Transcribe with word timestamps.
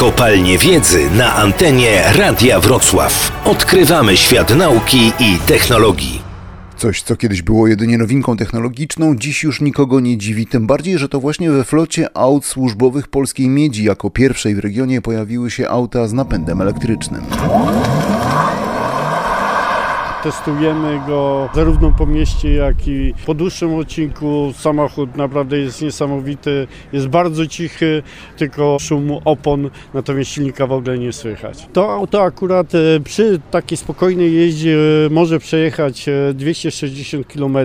Kopalnie 0.00 0.58
Wiedzy 0.58 1.10
na 1.10 1.34
antenie 1.34 2.02
Radia 2.18 2.60
Wrocław. 2.60 3.32
Odkrywamy 3.44 4.16
świat 4.16 4.56
nauki 4.56 5.12
i 5.20 5.38
technologii. 5.46 6.22
Coś, 6.76 7.02
co 7.02 7.16
kiedyś 7.16 7.42
było 7.42 7.66
jedynie 7.66 7.98
nowinką 7.98 8.36
technologiczną, 8.36 9.16
dziś 9.16 9.42
już 9.42 9.60
nikogo 9.60 10.00
nie 10.00 10.18
dziwi, 10.18 10.46
tym 10.46 10.66
bardziej, 10.66 10.98
że 10.98 11.08
to 11.08 11.20
właśnie 11.20 11.50
we 11.50 11.64
flocie 11.64 12.16
aut 12.16 12.44
służbowych 12.44 13.08
polskiej 13.08 13.48
miedzi 13.48 13.84
jako 13.84 14.10
pierwszej 14.10 14.54
w 14.54 14.58
regionie 14.58 15.02
pojawiły 15.02 15.50
się 15.50 15.68
auta 15.68 16.08
z 16.08 16.12
napędem 16.12 16.60
elektrycznym. 16.60 17.22
Testujemy 20.22 21.00
go 21.06 21.48
zarówno 21.54 21.92
po 21.98 22.06
mieście, 22.06 22.52
jak 22.52 22.88
i 22.88 23.14
po 23.26 23.34
dłuższym 23.34 23.74
odcinku. 23.74 24.52
Samochód 24.58 25.16
naprawdę 25.16 25.58
jest 25.58 25.82
niesamowity, 25.82 26.66
jest 26.92 27.08
bardzo 27.08 27.46
cichy, 27.46 28.02
tylko 28.36 28.78
szumu 28.80 29.22
opon, 29.24 29.70
natomiast 29.94 30.30
silnika 30.30 30.66
w 30.66 30.72
ogóle 30.72 30.98
nie 30.98 31.12
słychać. 31.12 31.68
To 31.72 31.94
auto 31.94 32.22
akurat 32.22 32.74
e, 32.74 33.00
przy 33.04 33.40
takiej 33.50 33.78
spokojnej 33.78 34.34
jeździe 34.34 34.76
e, 35.06 35.10
może 35.10 35.38
przejechać 35.38 36.06
260 36.34 37.26
e, 37.26 37.34
km, 37.34 37.56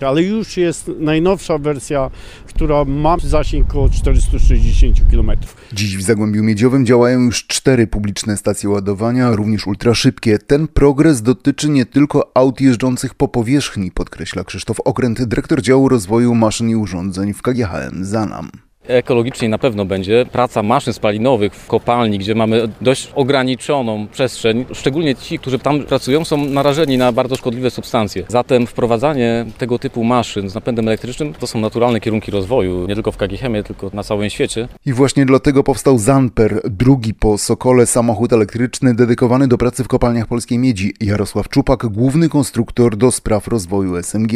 ale 0.00 0.22
już 0.22 0.56
jest 0.56 0.90
najnowsza 0.98 1.58
wersja, 1.58 2.10
która 2.46 2.84
ma 2.84 3.16
zasięg 3.22 3.70
około 3.70 3.88
460 3.88 4.96
km. 5.10 5.30
Dziś 5.72 5.96
w 5.96 6.02
Zagłębiu 6.02 6.42
Miedziowym 6.42 6.86
działają 6.86 7.20
już 7.20 7.46
cztery 7.46 7.86
publiczne 7.86 8.36
stacje 8.36 8.68
ładowania, 8.68 9.30
również 9.30 9.66
ultraszybkie. 9.66 10.38
Ten 10.38 10.68
progres 10.68 11.22
dotyczy 11.22 11.68
nie 11.68 11.77
tylko 11.86 12.30
aut 12.34 12.60
jeżdżących 12.60 13.14
po 13.14 13.28
powierzchni, 13.28 13.90
podkreśla 13.90 14.44
Krzysztof 14.44 14.80
Okręt, 14.80 15.22
dyrektor 15.22 15.62
działu 15.62 15.88
rozwoju 15.88 16.34
maszyn 16.34 16.70
i 16.70 16.76
urządzeń 16.76 17.34
w 17.34 17.42
KGHM 17.42 18.04
Zanam 18.04 18.50
ekologiczniej 18.88 19.50
na 19.50 19.58
pewno 19.58 19.84
będzie. 19.84 20.26
Praca 20.32 20.62
maszyn 20.62 20.92
spalinowych 20.92 21.54
w 21.54 21.66
kopalni, 21.66 22.18
gdzie 22.18 22.34
mamy 22.34 22.68
dość 22.80 23.12
ograniczoną 23.14 24.06
przestrzeń, 24.12 24.64
szczególnie 24.72 25.14
ci, 25.14 25.38
którzy 25.38 25.58
tam 25.58 25.80
pracują, 25.80 26.24
są 26.24 26.44
narażeni 26.44 26.98
na 26.98 27.12
bardzo 27.12 27.36
szkodliwe 27.36 27.70
substancje. 27.70 28.24
Zatem 28.28 28.66
wprowadzanie 28.66 29.46
tego 29.58 29.78
typu 29.78 30.04
maszyn 30.04 30.50
z 30.50 30.54
napędem 30.54 30.88
elektrycznym 30.88 31.34
to 31.34 31.46
są 31.46 31.60
naturalne 31.60 32.00
kierunki 32.00 32.30
rozwoju, 32.30 32.86
nie 32.86 32.94
tylko 32.94 33.12
w 33.12 33.16
KGHM, 33.16 33.62
tylko 33.64 33.90
na 33.94 34.02
całym 34.02 34.30
świecie. 34.30 34.68
I 34.86 34.92
właśnie 34.92 35.26
dlatego 35.26 35.64
powstał 35.64 35.98
Zanper, 35.98 36.60
drugi 36.64 37.14
po 37.14 37.38
Sokole 37.38 37.86
samochód 37.86 38.32
elektryczny 38.32 38.94
dedykowany 38.94 39.48
do 39.48 39.58
pracy 39.58 39.84
w 39.84 39.88
kopalniach 39.88 40.26
polskiej 40.26 40.58
miedzi. 40.58 40.94
Jarosław 41.00 41.48
Czupak, 41.48 41.86
główny 41.86 42.28
konstruktor 42.28 42.96
do 42.96 43.12
spraw 43.12 43.48
rozwoju 43.48 43.96
SMG. 43.96 44.32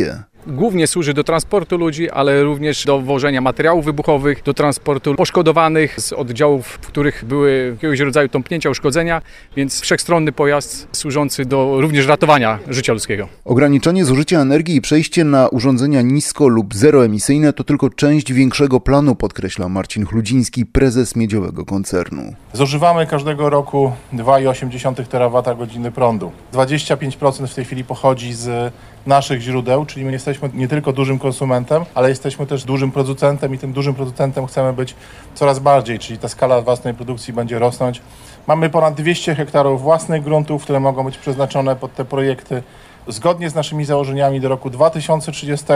Głównie 0.47 0.87
służy 0.87 1.15
do 1.15 1.25
transportu 1.25 1.79
ludzi, 1.79 2.11
ale 2.11 2.43
również 2.43 2.85
do 2.85 3.01
wożenia 3.01 3.41
materiałów 3.41 3.85
wybuchowych, 3.85 4.43
do 4.43 4.55
transportu 4.55 5.15
poszkodowanych 5.15 6.01
z 6.01 6.13
oddziałów, 6.13 6.67
w 6.67 6.87
których 6.87 7.25
były 7.25 7.71
jakiegoś 7.75 8.01
rodzaju 8.01 8.29
tąpnięcia, 8.29 8.71
uszkodzenia, 8.71 9.23
więc 9.57 9.81
wszechstronny 9.81 10.33
pojazd 10.33 10.89
służący 10.93 11.45
do 11.45 11.81
również 11.81 12.07
ratowania 12.07 12.59
życia 12.69 12.93
ludzkiego. 12.93 13.29
Ograniczenie 13.45 14.05
zużycia 14.05 14.41
energii 14.41 14.77
i 14.77 14.81
przejście 14.81 15.25
na 15.25 15.49
urządzenia 15.49 16.03
nisko 16.03 16.49
lub 16.49 16.75
zeroemisyjne 16.75 17.53
to 17.53 17.65
tylko 17.65 17.91
część 17.91 18.33
większego 18.33 18.81
planu, 18.81 19.15
podkreśla 19.15 19.69
Marcin 19.69 20.07
Chludziński, 20.07 20.67
prezes 20.67 21.17
miedziowego 21.17 21.65
koncernu. 21.65 22.35
Zużywamy 22.53 23.07
każdego 23.07 23.51
roku 23.51 23.93
2,8 24.13 25.07
terawata 25.07 25.57
prądu. 25.95 26.33
25% 26.53 27.47
w 27.47 27.55
tej 27.55 27.65
chwili 27.65 27.85
pochodzi 27.85 28.33
z 28.33 28.73
naszych 29.07 29.41
źródeł, 29.41 29.87
czyli 29.87 30.05
my 30.05 30.13
jesteśmy 30.13 30.51
nie 30.55 30.69
tylko 30.69 30.93
dużym 30.93 31.19
konsumentem, 31.19 31.85
ale 31.95 32.09
jesteśmy 32.09 32.47
też 32.47 32.65
dużym 32.65 32.93
producentem 32.93 33.55
i 33.55 33.59
tym 33.59 33.73
dużym 33.73 33.95
producentem 33.95 34.47
chcemy 34.47 34.73
być 34.73 34.95
coraz 35.35 35.59
bardziej, 35.59 35.99
czyli 35.99 36.19
ta 36.19 36.29
skala 36.29 36.61
własnej 36.61 36.95
produkcji 36.95 37.33
będzie 37.33 37.59
rosnąć. 37.59 38.01
Mamy 38.47 38.71
ponad 38.71 38.95
200 38.95 39.35
hektarów 39.35 39.83
własnych 39.83 40.23
gruntów, 40.23 40.63
które 40.63 40.81
mogą 40.81 41.05
być 41.05 41.19
przeznaczone 41.19 41.77
pod 41.77 41.95
te 41.95 42.05
projekty. 42.05 42.63
Zgodnie 43.09 43.51
z 43.51 43.55
naszymi 43.55 43.85
założeniami 43.85 44.41
do 44.41 44.49
roku 44.49 44.71
2030 44.71 45.67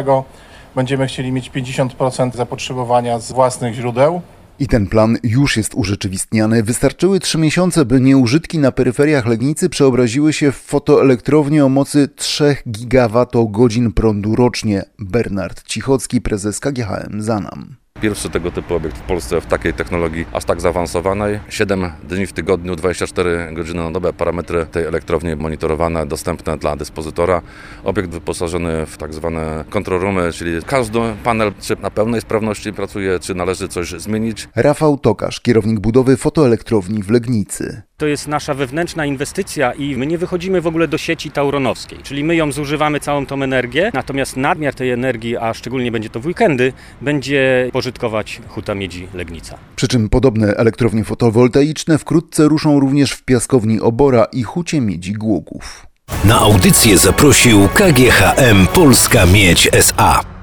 będziemy 0.74 1.06
chcieli 1.06 1.32
mieć 1.32 1.50
50% 1.50 2.36
zapotrzebowania 2.36 3.18
z 3.18 3.32
własnych 3.32 3.74
źródeł. 3.74 4.20
I 4.58 4.66
ten 4.68 4.86
plan 4.86 5.18
już 5.22 5.56
jest 5.56 5.74
urzeczywistniany. 5.74 6.62
Wystarczyły 6.62 7.20
trzy 7.20 7.38
miesiące, 7.38 7.84
by 7.84 8.00
nieużytki 8.00 8.58
na 8.58 8.72
peryferiach 8.72 9.26
Legnicy 9.26 9.68
przeobraziły 9.68 10.32
się 10.32 10.52
w 10.52 10.56
fotoelektrownię 10.56 11.64
o 11.64 11.68
mocy 11.68 12.08
3 12.16 12.56
gigawatogodzin 12.68 13.92
prądu 13.92 14.36
rocznie. 14.36 14.84
Bernard 14.98 15.62
Cichocki, 15.62 16.20
prezes 16.20 16.60
KGHM 16.60 17.22
Zanam. 17.22 17.85
Pierwszy 18.00 18.30
tego 18.30 18.50
typu 18.50 18.74
obiekt 18.74 18.98
w 18.98 19.00
Polsce 19.00 19.40
w 19.40 19.46
takiej 19.46 19.74
technologii 19.74 20.26
aż 20.32 20.44
tak 20.44 20.60
zaawansowanej. 20.60 21.40
7 21.48 21.90
dni 22.08 22.26
w 22.26 22.32
tygodniu, 22.32 22.76
24 22.76 23.48
godziny 23.52 23.82
na 23.82 23.90
dobę, 23.90 24.12
parametry 24.12 24.66
tej 24.66 24.84
elektrowni 24.84 25.36
monitorowane, 25.36 26.06
dostępne 26.06 26.58
dla 26.58 26.76
dyspozytora. 26.76 27.42
Obiekt 27.84 28.10
wyposażony 28.10 28.86
w 28.86 28.96
tak 28.96 29.14
zwane 29.14 29.64
control 29.70 30.00
roomy, 30.00 30.32
czyli 30.32 30.62
każdy 30.66 31.00
panel 31.24 31.52
czy 31.60 31.76
na 31.76 31.90
pełnej 31.90 32.20
sprawności 32.20 32.72
pracuje, 32.72 33.18
czy 33.18 33.34
należy 33.34 33.68
coś 33.68 33.90
zmienić. 33.90 34.48
Rafał 34.56 34.98
Tokarz, 34.98 35.40
kierownik 35.40 35.80
budowy 35.80 36.16
fotoelektrowni 36.16 37.02
w 37.02 37.10
Legnicy. 37.10 37.85
To 37.98 38.06
jest 38.06 38.28
nasza 38.28 38.54
wewnętrzna 38.54 39.06
inwestycja 39.06 39.72
i 39.72 39.96
my 39.96 40.06
nie 40.06 40.18
wychodzimy 40.18 40.60
w 40.60 40.66
ogóle 40.66 40.88
do 40.88 40.98
sieci 40.98 41.30
tauronowskiej, 41.30 41.98
czyli 42.02 42.24
my 42.24 42.36
ją 42.36 42.52
zużywamy 42.52 43.00
całą 43.00 43.26
tą 43.26 43.42
energię, 43.42 43.90
natomiast 43.94 44.36
nadmiar 44.36 44.74
tej 44.74 44.90
energii, 44.90 45.36
a 45.36 45.54
szczególnie 45.54 45.92
będzie 45.92 46.10
to 46.10 46.20
w 46.20 46.26
weekendy, 46.26 46.72
będzie 47.00 47.70
pożytkować 47.72 48.40
Huta 48.48 48.74
Miedzi 48.74 49.08
Legnica. 49.14 49.58
Przy 49.76 49.88
czym 49.88 50.08
podobne 50.08 50.54
elektrownie 50.56 51.04
fotowoltaiczne 51.04 51.98
wkrótce 51.98 52.48
ruszą 52.48 52.80
również 52.80 53.12
w 53.12 53.22
piaskowni 53.22 53.80
Obora 53.80 54.24
i 54.32 54.42
Hucie 54.42 54.80
Miedzi 54.80 55.12
Głogów. 55.12 55.86
Na 56.24 56.38
audycję 56.38 56.98
zaprosił 56.98 57.68
KGHM 57.74 58.66
Polska 58.74 59.26
Miedź 59.26 59.68
SA. 59.72 60.35